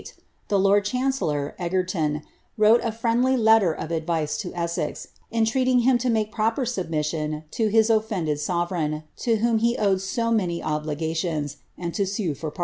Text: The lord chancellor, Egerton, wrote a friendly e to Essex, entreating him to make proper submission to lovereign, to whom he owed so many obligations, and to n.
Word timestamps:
The 0.47 0.57
lord 0.57 0.83
chancellor, 0.85 1.53
Egerton, 1.59 2.23
wrote 2.57 2.81
a 2.83 2.91
friendly 2.91 3.35
e 3.35 3.59
to 3.59 4.51
Essex, 4.55 5.07
entreating 5.31 5.79
him 5.81 5.99
to 5.99 6.09
make 6.09 6.31
proper 6.31 6.65
submission 6.65 7.43
to 7.51 8.01
lovereign, 8.49 9.03
to 9.17 9.35
whom 9.35 9.59
he 9.59 9.77
owed 9.77 10.01
so 10.01 10.31
many 10.31 10.63
obligations, 10.63 11.57
and 11.77 11.93
to 11.93 12.07
n. 12.17 12.35